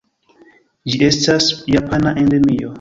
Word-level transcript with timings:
Ĝi 0.95 1.03
estas 1.09 1.53
japana 1.77 2.19
endemio. 2.25 2.69